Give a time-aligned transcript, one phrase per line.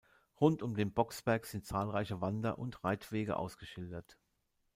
[0.41, 4.17] Rund um den Boxberg sind zahlreiche Wander- und Reitwege ausgeschildert.